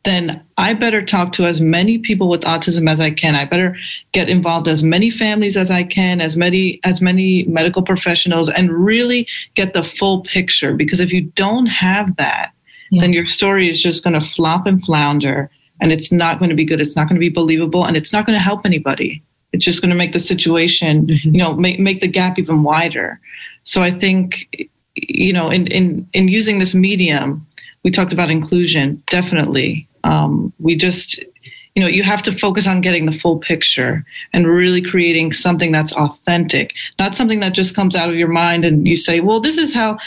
[0.06, 3.36] then I better talk to as many people with autism as I can.
[3.36, 3.78] I better
[4.12, 8.70] get involved as many families as I can, as many as many medical professionals, and
[8.72, 10.74] really get the full picture.
[10.74, 12.52] Because if you don't have that,
[12.92, 13.00] yeah.
[13.00, 16.56] then your story is just going to flop and flounder, and it's not going to
[16.56, 16.82] be good.
[16.82, 19.24] It's not going to be believable, and it's not going to help anybody.
[19.54, 21.30] It's just going to make the situation, mm-hmm.
[21.30, 23.22] you know, make make the gap even wider.
[23.64, 27.48] So I think, you know, in in in using this medium,
[27.84, 31.24] we talked about inclusion definitely um, we just
[31.76, 35.72] you know you have to focus on getting the full picture and really creating something
[35.72, 39.40] that's authentic not something that just comes out of your mind and you say well
[39.40, 39.98] this is how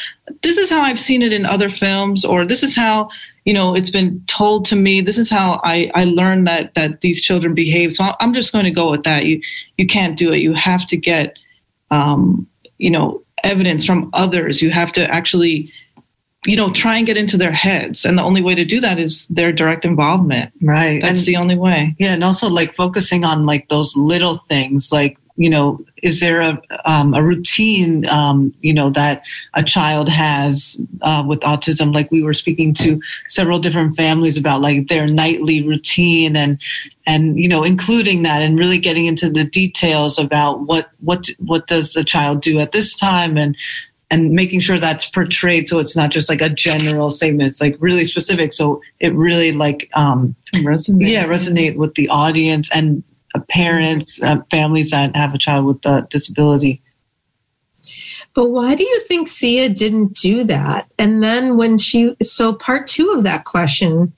[0.43, 3.09] this is how i've seen it in other films or this is how
[3.47, 5.01] you know it's been told to me.
[5.01, 7.95] This is how i i learned that that these children behave.
[7.95, 9.25] So i'm just going to go with that.
[9.25, 9.41] You
[9.79, 10.39] you can't do it.
[10.39, 11.39] You have to get
[11.91, 14.61] um you know evidence from others.
[14.61, 15.73] You have to actually
[16.47, 18.05] you know, try and get into their heads.
[18.05, 20.53] And the only way to do that is their direct involvement.
[20.63, 21.03] Right.
[21.03, 21.95] That's and, the only way.
[21.99, 22.15] Yeah.
[22.15, 26.63] And also like focusing on like those little things, like, you know, is there a,
[26.87, 31.95] um, a routine, um, you know, that a child has uh, with autism?
[31.95, 36.59] Like we were speaking to several different families about like their nightly routine and,
[37.07, 41.67] and, you know, including that and really getting into the details about what, what, what
[41.67, 43.57] does the child do at this time and,
[44.11, 47.77] and making sure that's portrayed so it's not just like a general statement it's like
[47.81, 48.53] really specific.
[48.53, 51.09] So it really like um resonate.
[51.09, 53.03] yeah resonate with the audience and
[53.35, 56.83] uh, parents uh, families that have a child with a disability.
[58.35, 60.89] But why do you think sia didn't do that?
[60.99, 64.13] And then when she so part two of that question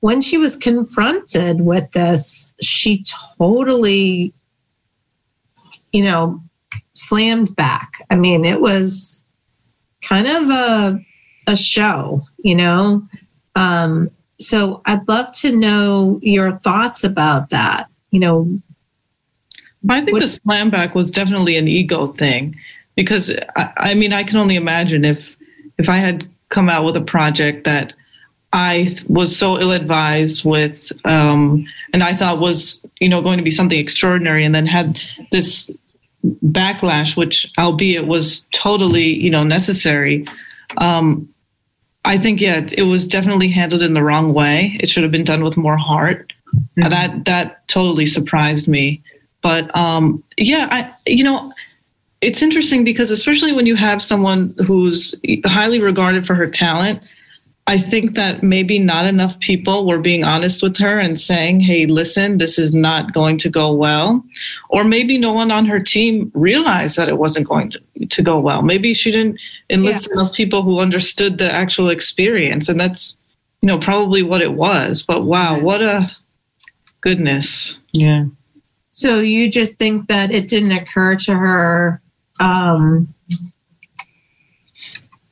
[0.00, 3.04] when she was confronted with this she
[3.38, 4.32] totally
[5.92, 6.42] you know
[6.94, 8.04] slammed back.
[8.10, 9.24] I mean, it was
[10.02, 11.04] kind of a
[11.46, 13.06] a show, you know.
[13.56, 17.88] Um, so I'd love to know your thoughts about that.
[18.10, 18.60] You know,
[19.88, 22.56] I think what, the slam back was definitely an ego thing
[22.96, 25.36] because I, I mean I can only imagine if
[25.78, 27.92] if I had come out with a project that
[28.52, 33.44] I was so ill advised with, um, and I thought was you know going to
[33.44, 35.00] be something extraordinary, and then had
[35.30, 35.70] this
[36.24, 40.26] backlash, which albeit was totally, you know, necessary.
[40.78, 41.28] Um,
[42.04, 44.76] I think yeah, it was definitely handled in the wrong way.
[44.80, 46.32] It should have been done with more heart.
[46.78, 46.88] Mm-hmm.
[46.88, 49.02] That that totally surprised me.
[49.42, 51.52] But um, yeah, I you know,
[52.20, 57.04] it's interesting because especially when you have someone who's highly regarded for her talent,
[57.70, 61.86] I think that maybe not enough people were being honest with her and saying, hey,
[61.86, 64.24] listen, this is not going to go well.
[64.70, 68.40] Or maybe no one on her team realized that it wasn't going to, to go
[68.40, 68.62] well.
[68.62, 69.38] Maybe she didn't
[69.70, 70.14] enlist yeah.
[70.20, 72.68] enough people who understood the actual experience.
[72.68, 73.16] And that's,
[73.62, 75.00] you know, probably what it was.
[75.02, 76.10] But wow, what a
[77.02, 77.78] goodness.
[77.92, 78.24] Yeah.
[78.90, 82.02] So you just think that it didn't occur to her
[82.40, 83.06] um,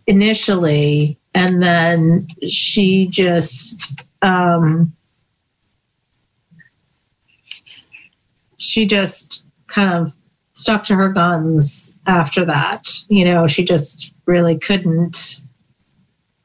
[0.06, 4.92] initially, and then she just um,
[8.56, 10.16] she just kind of
[10.54, 12.88] stuck to her guns after that.
[13.08, 15.42] You know, she just really couldn't.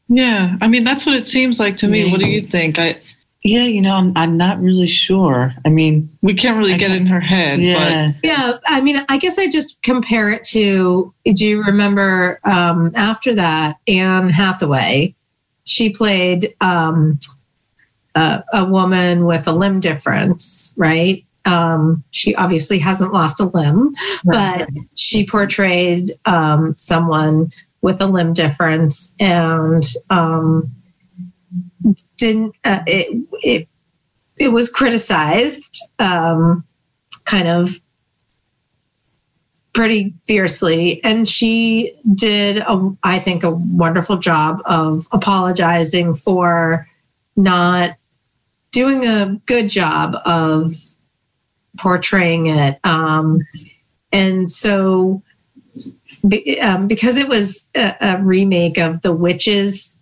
[0.09, 2.11] Yeah, I mean that's what it seems like to me.
[2.11, 2.77] What do you think?
[2.77, 3.01] I
[3.43, 5.53] yeah, you know, I'm I'm not really sure.
[5.65, 7.59] I mean, we can't really I get in her head.
[7.61, 8.15] Yeah, but.
[8.23, 8.53] yeah.
[8.65, 11.13] I mean, I guess I just compare it to.
[11.25, 15.13] Do you remember um, after that Anne Hathaway?
[15.65, 17.19] She played um,
[18.15, 21.25] a, a, woman with a limb difference, right?
[21.45, 23.93] Um, she obviously hasn't lost a limb,
[24.25, 24.65] right.
[24.65, 27.51] but she portrayed um, someone
[27.81, 30.71] with a limb difference and um,
[32.23, 33.67] didn't uh, it, it
[34.37, 36.63] it was criticized um,
[37.25, 37.81] kind of
[39.73, 41.03] pretty fiercely.
[41.03, 46.87] And she did a, I think a wonderful job of apologizing for
[47.35, 47.97] not
[48.71, 50.71] doing a good job of
[51.77, 52.79] portraying it.
[52.85, 53.41] Um,
[54.13, 55.21] and so
[56.61, 59.97] um, because it was a, a remake of the witches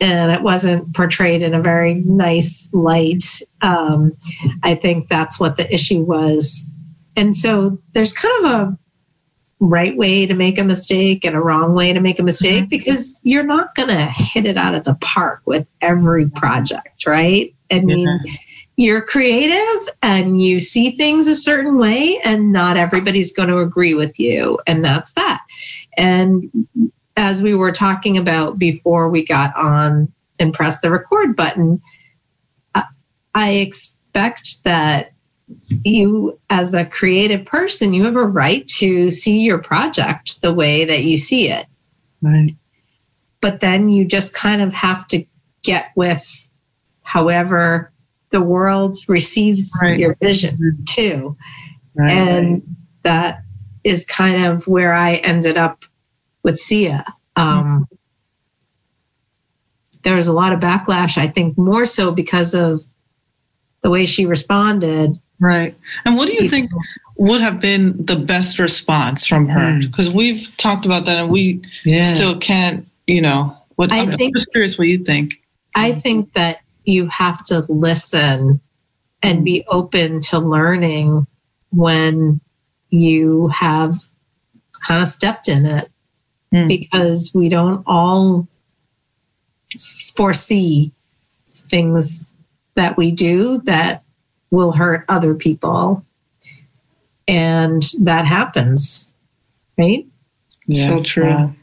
[0.00, 3.24] and it wasn't portrayed in a very nice light.
[3.60, 4.16] Um,
[4.62, 6.66] I think that's what the issue was.
[7.16, 8.78] And so there's kind of a
[9.60, 12.68] right way to make a mistake and a wrong way to make a mistake mm-hmm.
[12.70, 17.54] because you're not going to hit it out of the park with every project, right?
[17.70, 18.32] I mean, yeah.
[18.76, 23.94] you're creative and you see things a certain way, and not everybody's going to agree
[23.94, 24.58] with you.
[24.66, 25.40] And that's that.
[25.96, 26.50] And
[27.16, 31.80] as we were talking about before we got on and pressed the record button,
[33.34, 35.12] I expect that
[35.84, 40.84] you, as a creative person, you have a right to see your project the way
[40.84, 41.66] that you see it.
[42.22, 42.54] Right.
[43.40, 45.24] But then you just kind of have to
[45.62, 46.48] get with
[47.02, 47.92] however
[48.30, 49.98] the world receives right.
[49.98, 51.36] your vision too.
[51.94, 52.12] Right.
[52.12, 53.42] And that
[53.82, 55.84] is kind of where I ended up
[56.42, 57.04] with Sia.
[57.36, 57.88] Um,
[60.02, 62.80] there was a lot of backlash, I think, more so because of
[63.82, 65.18] the way she responded.
[65.38, 65.74] Right.
[66.04, 66.70] And what do you think
[67.16, 69.78] would have been the best response from her?
[69.78, 70.14] Because mm.
[70.14, 72.04] we've talked about that and we yeah.
[72.04, 75.40] still can't, you know, what I I'm think, just curious what you think.
[75.74, 78.60] I think that you have to listen
[79.22, 81.26] and be open to learning
[81.70, 82.40] when
[82.90, 83.94] you have
[84.86, 85.90] kind of stepped in it
[86.52, 86.68] mm.
[86.68, 88.46] because we don't all
[90.16, 90.92] foresee
[91.46, 92.34] things
[92.74, 94.02] that we do that
[94.50, 96.04] will hurt other people.
[97.28, 99.14] And that happens,
[99.78, 100.04] right?
[100.66, 101.54] Yes, so true.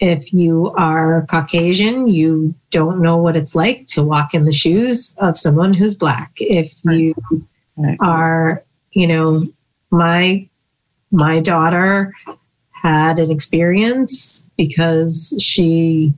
[0.00, 5.14] if you are Caucasian, you don't know what it's like to walk in the shoes
[5.18, 6.32] of someone who's black.
[6.36, 7.14] If you
[7.76, 7.98] right.
[8.00, 9.46] are, you know,
[9.90, 10.48] my
[11.10, 12.14] my daughter
[12.82, 16.12] had an experience because she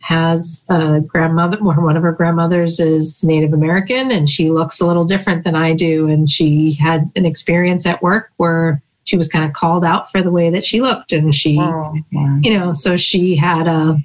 [0.00, 5.04] has a grandmother, one of her grandmothers is Native American, and she looks a little
[5.04, 6.08] different than I do.
[6.08, 10.20] And she had an experience at work where she was kind of called out for
[10.20, 11.94] the way that she looked, and she, oh,
[12.40, 13.96] you know, so she had a,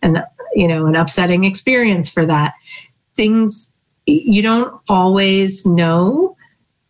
[0.00, 0.22] an,
[0.54, 2.54] you know, an upsetting experience for that.
[3.16, 3.70] Things
[4.06, 6.36] you don't always know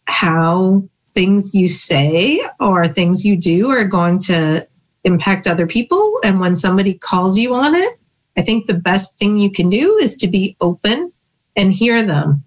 [0.07, 0.85] how
[1.17, 4.69] things you say or things you do are going to
[5.05, 6.21] impact other people.
[6.23, 7.99] And when somebody calls you on it,
[8.37, 11.11] I think the best thing you can do is to be open
[11.57, 12.45] and hear them.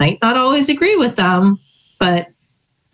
[0.00, 1.60] Might not always agree with them,
[1.98, 2.28] but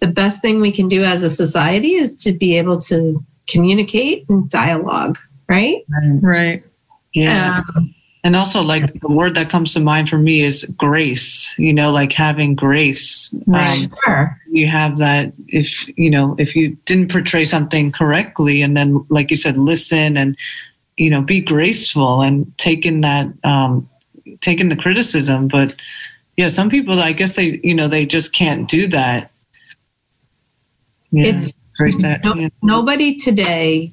[0.01, 4.29] the best thing we can do as a society is to be able to communicate
[4.29, 5.17] and dialogue,
[5.49, 5.83] right?
[6.21, 6.65] Right.
[7.13, 7.63] Yeah.
[7.77, 7.95] Um,
[8.25, 11.93] and also like the word that comes to mind for me is grace you know
[11.93, 14.41] like having grace um, sure.
[14.51, 19.31] you have that if you know if you didn't portray something correctly and then like
[19.31, 20.37] you said listen and
[20.97, 23.89] you know be graceful and taking that um
[24.41, 25.75] taking the criticism but
[26.37, 29.31] yeah some people i guess they you know they just can't do that
[31.13, 31.57] yeah, it's
[32.01, 32.49] that, no, yeah.
[32.63, 33.93] nobody today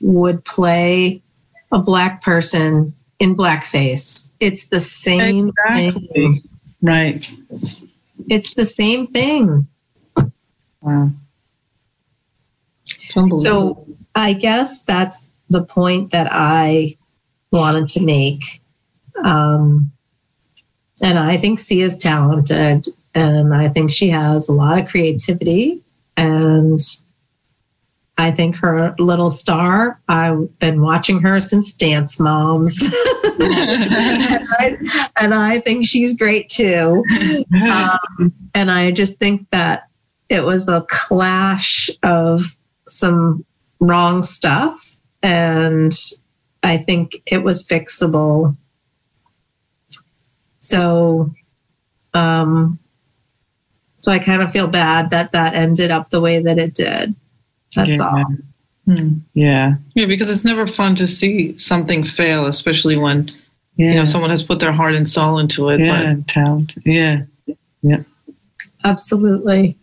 [0.00, 1.22] would play
[1.72, 4.30] a black person in blackface.
[4.40, 6.08] It's the same Exactly.
[6.14, 6.42] thing.
[6.82, 7.28] Right.
[8.28, 9.66] It's the same thing.
[10.80, 11.10] Wow.
[13.38, 16.96] So I guess that's the point that I
[17.50, 18.62] wanted to make.
[19.24, 19.92] Um,
[21.02, 25.82] and I think Sia is talented, and I think she has a lot of creativity.
[26.16, 26.78] And
[28.18, 32.82] I think her little star, I've been watching her since Dance Moms.
[32.82, 32.92] and,
[34.58, 37.04] I, and I think she's great too.
[37.70, 39.88] Um, and I just think that
[40.30, 42.56] it was a clash of
[42.88, 43.44] some
[43.80, 44.96] wrong stuff.
[45.22, 45.92] And
[46.62, 48.56] I think it was fixable.
[50.60, 51.32] So,
[52.14, 52.78] um,
[53.98, 57.14] so I kind of feel bad that that ended up the way that it did.
[57.76, 58.04] That's Yeah.
[58.04, 58.24] all.
[58.86, 59.08] Hmm.
[59.34, 59.74] Yeah.
[59.94, 63.30] Yeah, because it's never fun to see something fail, especially when
[63.76, 63.90] Yeah.
[63.90, 65.80] you know someone has put their heart and soul into it.
[65.80, 66.16] yeah.
[66.26, 66.76] Talent.
[66.84, 67.22] Yeah.
[67.82, 68.02] Yeah.
[68.84, 69.76] Absolutely.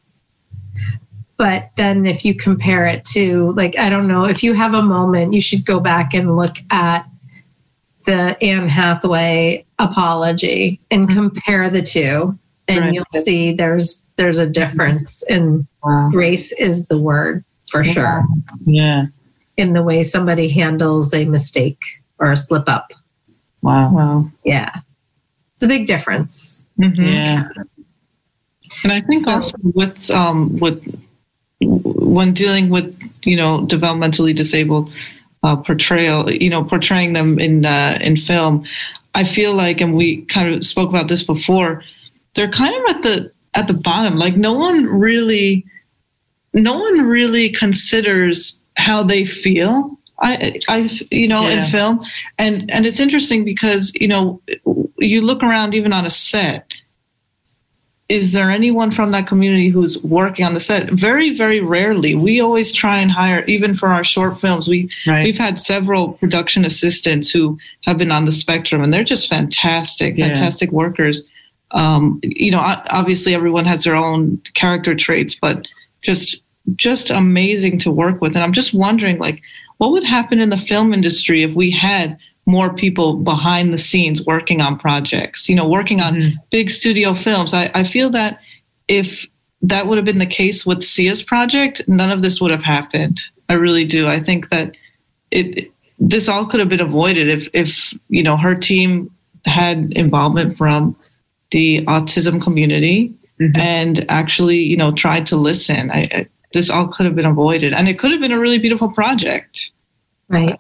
[1.38, 4.82] But then if you compare it to, like, I don't know, if you have a
[4.84, 7.06] moment, you should go back and look at
[8.06, 12.38] the Anne Hathaway apology and compare the two.
[12.68, 12.94] And Right.
[12.94, 16.08] you'll see there's there's a difference and wow.
[16.10, 17.44] grace is the word
[17.74, 18.24] for sure
[18.66, 19.08] Yeah.
[19.58, 21.82] in the way somebody handles a mistake
[22.20, 22.94] or a slip up.
[23.64, 23.92] Wow.
[23.92, 24.32] Wow.
[24.46, 24.70] Yeah.
[25.56, 26.66] It's a big difference.
[26.80, 26.98] Mhm.
[27.12, 27.50] Yeah.
[28.84, 30.80] And I think also with um, with
[31.62, 32.88] when dealing with
[33.26, 34.92] you know developmentally disabled
[35.44, 38.66] uh, portrayal, you know, portraying them in uh, in film,
[39.16, 41.84] I feel like, and we kind of spoke about this before,
[42.36, 44.18] they're kind of at the at the bottom.
[44.18, 45.66] Like no one really,
[46.54, 49.98] no one really considers how they feel.
[50.20, 50.78] I, I,
[51.12, 51.66] you know, Yeah.
[51.66, 52.06] in film,
[52.38, 54.42] and and it's interesting because you know,
[54.98, 56.74] you look around even on a set
[58.10, 60.90] is there anyone from that community who's working on the set?
[60.92, 62.14] Very, very rarely.
[62.14, 64.68] We always try and hire, even for our short films.
[64.68, 65.24] We Right.
[65.24, 70.18] we've had several production assistants who have been on the spectrum, and they're just fantastic,
[70.18, 70.28] Yeah.
[70.28, 71.24] fantastic workers.
[71.72, 75.66] Um, you know, obviously everyone has their own character traits, but
[76.04, 76.44] just
[76.78, 78.36] just amazing to work with.
[78.36, 79.42] And I'm just wondering, like,
[79.80, 84.26] what would happen in the film industry if we had more people behind the scenes
[84.26, 85.50] working on projects?
[85.50, 86.34] You know, working on Mhm.
[86.52, 87.54] big studio films.
[87.54, 88.40] I, I feel that
[88.88, 89.28] if
[89.62, 93.22] that would have been the case with Sia's project, none of this would have happened.
[93.50, 94.08] I really do.
[94.08, 94.76] I think that
[95.32, 99.10] it this all could have been avoided if if you know her team
[99.46, 100.96] had involvement from
[101.52, 103.58] the autism community Mhm.
[103.58, 105.90] and actually you know tried to listen.
[105.92, 108.60] I, I, this all could have been avoided, and it could have been a really
[108.60, 109.72] beautiful project.
[110.30, 110.60] Right.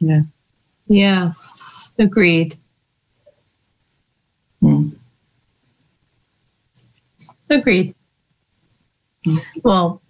[0.00, 0.22] Yeah.
[0.86, 1.32] Yeah.
[1.98, 2.56] Agreed.
[4.60, 4.90] Hmm.
[7.50, 7.94] Agreed.
[9.64, 10.00] Well,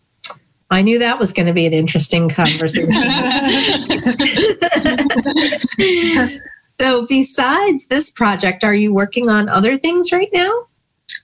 [0.70, 2.92] I knew that was going to be an interesting conversation.
[6.78, 10.50] so, besides this project, are you working on other things right now?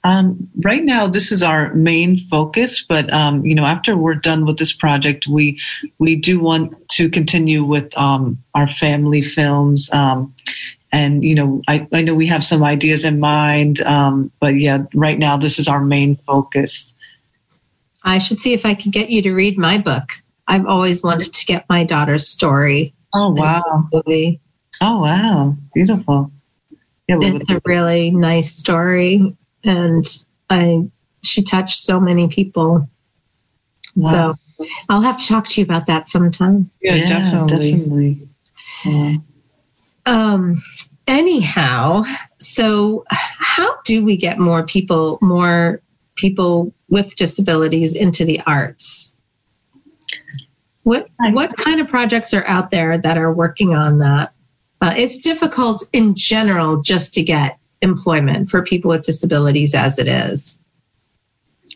[0.05, 4.45] Um, right now, this is our main focus, but um, you know, after we're done
[4.45, 5.59] with this project, we
[5.99, 9.91] we do want to continue with um, our family films.
[9.93, 10.35] Um,
[10.93, 14.85] and you know, I, I know we have some ideas in mind, um, but yeah,
[14.95, 16.95] right now this is our main focus.
[18.05, 20.11] I should see if I can get you to read my book.
[20.47, 22.95] I've always wanted to get my daughter's story.
[23.13, 23.89] Oh wow!
[23.93, 24.41] movie.
[24.81, 25.57] Oh wow!
[25.75, 26.31] Beautiful.
[27.09, 30.05] Yeah, we It's a really nice story, and
[30.51, 30.89] I
[31.23, 32.89] she touched so many people.
[33.97, 34.11] wow.
[34.11, 36.71] So I'll have to talk to you about that sometime.
[36.83, 37.73] Yeah, definitely.
[37.73, 38.29] definitely.
[38.85, 39.17] Yeah.
[40.07, 40.55] Um,
[41.07, 42.03] anyhow,
[42.39, 45.81] so how do we get more people, more
[46.17, 49.15] people with disabilities into the arts?
[50.83, 54.33] What what kind of projects are out there that are working on that?
[54.81, 60.09] Uh, it's difficult in general just to get employment for people with disabilities as it
[60.09, 60.61] is.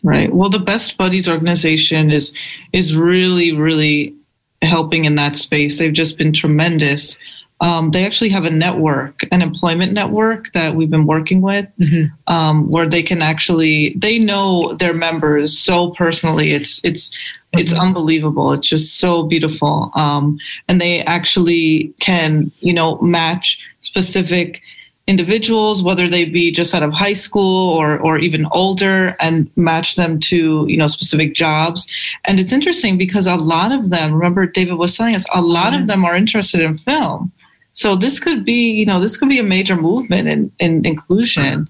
[0.03, 0.33] Right.
[0.33, 2.33] Well, the Best Buddies organization is
[2.73, 4.13] is really, really
[4.61, 5.79] helping in that space.
[5.79, 7.17] They've just been tremendous.
[7.61, 12.11] Um, they actually have a network, an employment network that we've been working with, Mhm.
[12.27, 16.51] um, where they can actually they know their members so personally.
[16.51, 17.11] It's it's
[17.53, 18.51] it's unbelievable.
[18.53, 20.37] It's just so beautiful, um,
[20.67, 24.61] and they actually can you know match specific
[25.05, 29.95] individuals, whether they be just out of high school or or even older, and match
[29.95, 31.87] them to you know specific jobs.
[32.25, 35.73] And it's interesting because a lot of them, remember David was telling us, a lot
[35.73, 35.81] Yeah.
[35.81, 37.31] of them are interested in film.
[37.73, 41.67] So this could be, you know, this could be a major movement in, in inclusion.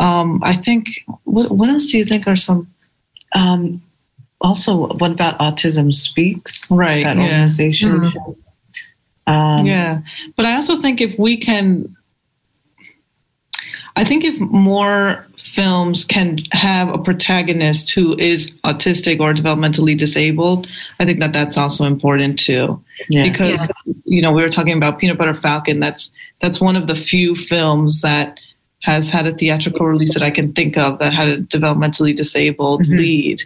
[0.00, 1.04] Um, I think.
[1.24, 2.66] What, what else do you think are some?
[3.34, 3.80] Um,
[4.40, 6.70] also, what about Autism Speaks?
[6.70, 7.02] Right.
[7.04, 7.22] That yeah.
[7.22, 8.00] organization.
[8.00, 8.32] Mm-hmm.
[9.26, 10.02] Um, yeah,
[10.36, 11.96] but I also think if we can,
[13.96, 20.66] I think if more films can have a protagonist who is autistic or developmentally disabled,
[21.00, 22.82] I think that that's also important too.
[23.08, 23.30] Yeah.
[23.30, 23.70] Because
[24.04, 25.80] you know we were talking about Peanut Butter Falcon.
[25.80, 28.38] That's that's one of the few films that
[28.82, 32.82] has had a theatrical release that I can think of that had a developmentally disabled
[32.82, 32.92] Mm-hmm.
[32.92, 32.98] Mhm.
[32.98, 33.42] lead.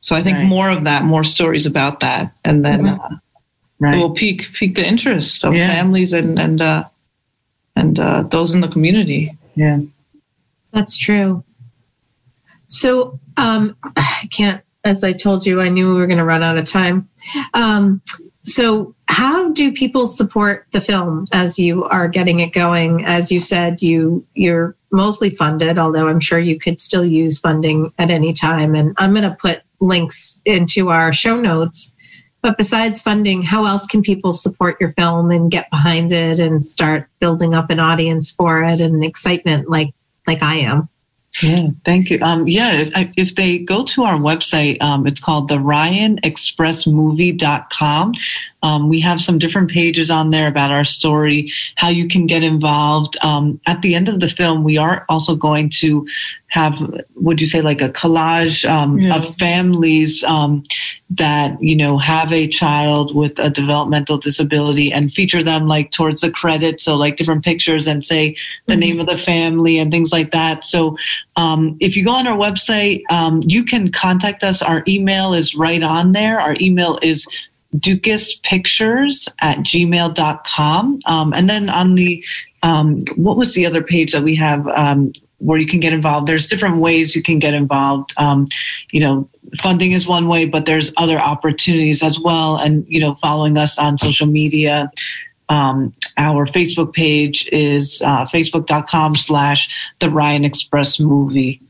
[0.00, 0.48] So I think Right.
[0.48, 2.98] more of that, more stories about that, and then Mhm.
[3.04, 3.16] uh,
[3.80, 3.94] right.
[3.94, 5.66] it will pique pique the interest of Yeah.
[5.68, 6.84] families and and uh,
[7.76, 9.36] and uh, those in the community.
[9.54, 9.78] yeah.
[10.72, 11.42] That's true.
[12.68, 16.42] So um, I can't, as I told you, I knew we were going to run
[16.44, 17.08] out of time.
[17.54, 18.00] Um,
[18.42, 23.04] so, how do people support the film as you are getting it going?
[23.04, 27.92] As you said, you you're mostly funded, although I'm sure you could still use funding
[27.98, 28.74] at any time.
[28.74, 31.92] And I'm going to put links into our show notes.
[32.42, 36.64] But besides funding, how else can people support your film and get behind it and
[36.64, 39.92] start building up an audience for it and excitement like
[40.26, 40.88] like I am?
[41.42, 42.18] Yeah, thank you.
[42.22, 48.14] Um, yeah, if, if they go to our website, um, it's called the RyanExpressMovie.com.
[48.62, 52.42] Um, we have some different pages on there about our story, how you can get
[52.42, 53.16] involved.
[53.22, 56.06] Um, at the end of the film, we are also going to
[56.48, 56.82] have,
[57.14, 59.16] would you say, like a collage um, Yeah.
[59.16, 60.64] of families um,
[61.10, 66.22] that you know have a child with a developmental disability and feature them like towards
[66.22, 68.34] the credit, so like different pictures and say
[68.66, 68.78] the Mhm.
[68.78, 70.64] name of the family and things like that.
[70.64, 70.96] So
[71.36, 74.60] um, if you go on our website, um, you can contact us.
[74.60, 76.40] Our email is right on there.
[76.40, 77.26] Our email is
[77.76, 81.00] ducaspictures at gmail.com.
[81.06, 82.24] Um, and then on the,
[82.62, 86.26] um, what was the other page that we have um, where you can get involved?
[86.26, 88.12] There's different ways you can get involved.
[88.16, 88.48] Um,
[88.92, 89.28] you know,
[89.60, 92.56] funding is one way, but there's other opportunities as well.
[92.56, 94.90] And, you know, following us on social media.
[95.48, 99.68] Um, our Facebook page is uh, facebook.com slash
[99.98, 101.60] the Ryan Express movie.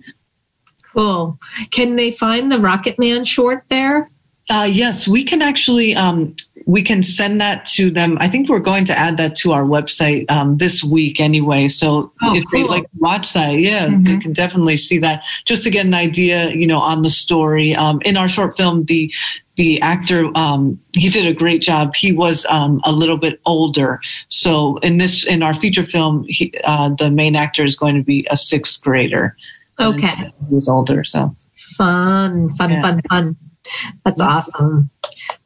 [0.92, 1.38] Cool.
[1.70, 4.11] Can they find the Rocket Man short there?
[4.51, 6.34] Uh, yes, we can actually um,
[6.66, 8.18] we can send that to them.
[8.20, 11.68] I think we're going to add that to our website um, this week anyway.
[11.68, 14.20] So Oh, if they like watch that, yeah, they Mhm.
[14.20, 17.74] can definitely see that just to get an idea, you know, on the story.
[17.76, 19.12] Um, in our short film, the
[19.57, 21.94] the actor um, he did a great job.
[21.94, 26.53] He was um, a little bit older, so in this in our feature film, he,
[26.64, 29.36] uh, the main actor is going to be a sixth grader.
[29.78, 30.09] Okay.
[30.48, 31.34] He was older, so
[31.76, 32.82] Fun, fun, Yeah.
[32.82, 33.36] fun, fun.
[34.05, 34.91] That's awesome.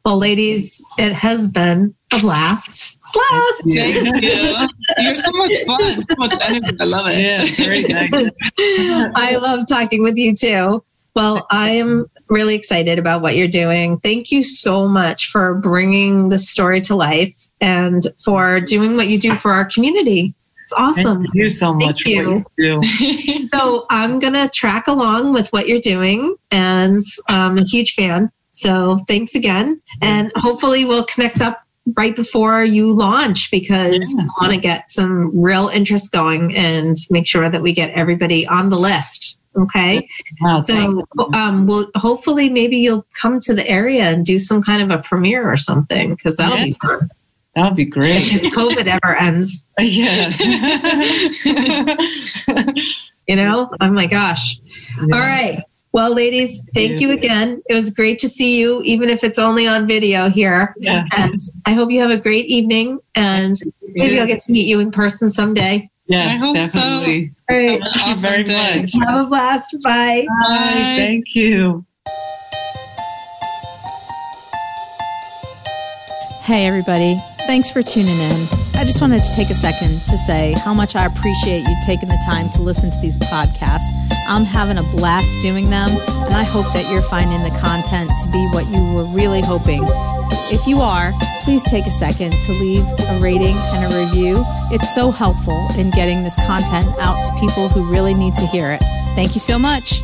[0.03, 2.97] Well, ladies, it has been a blast.
[3.13, 3.63] Blast.
[3.73, 4.67] Thank you.
[4.99, 6.03] You're so much fun.
[6.03, 6.77] So much energy.
[6.79, 7.19] I love it.
[7.19, 8.11] yeah, very nice.
[9.15, 10.83] I love talking with you too.
[11.15, 13.99] Well, I am really excited about what you're doing.
[13.99, 19.17] Thank you so much for bringing the story to life and for doing what you
[19.17, 20.35] do for our community.
[20.65, 21.21] It's awesome.
[21.21, 22.81] Thank you so much Thank you do.
[23.53, 28.31] So I'm going to track along with what you're doing, and I'm a huge fan.
[28.49, 29.79] So thanks again.
[30.01, 31.61] And hopefully, we'll connect up
[31.95, 34.23] right before you launch because Yeah.
[34.23, 38.47] we want to get some real interest going and make sure that we get everybody
[38.47, 39.37] on the list.
[39.55, 40.09] Okay.
[40.41, 41.05] Wow, So
[41.35, 45.01] um, we'll hopefully maybe you'll come to the area and do some kind of a
[45.03, 47.09] premiere or something because that'll be fun.
[47.55, 48.33] That would be great.
[48.33, 50.29] If COVID ever ends, yeah.
[53.27, 53.71] you know?
[53.79, 54.59] Oh my gosh.
[55.01, 55.63] All right.
[55.93, 57.63] Well, ladies, thank you again.
[57.69, 60.75] It was great to see you, even if it's only on video here.
[60.77, 61.05] Yeah.
[61.15, 62.99] And I hope you have a great evening.
[63.15, 63.55] And
[63.93, 65.89] maybe I'll get to meet you in person someday.
[66.07, 66.79] Yes, I hope so.
[66.79, 67.31] definitely.
[67.49, 67.81] All right.
[67.81, 68.81] Thank you very day.
[68.81, 68.93] much.
[69.07, 69.77] Have a blast.
[69.81, 70.25] Bye.
[70.41, 70.95] Bye.
[70.97, 71.85] Thank you.
[76.43, 77.17] Hey, everybody.
[77.47, 78.47] Thanks for tuning in.
[78.73, 82.09] I just wanted to take a second to say how much I appreciate you taking
[82.09, 83.87] the time to listen to these podcasts.
[84.27, 85.89] I'm having a blast doing them,
[86.25, 89.83] and I hope that you're finding the content to be what you were really hoping.
[90.51, 94.43] If you are, please take a second to leave a rating and a review.
[94.71, 98.71] It's so helpful in getting this content out to people who really need to hear
[98.71, 98.81] it.
[99.13, 100.01] Thank you so much.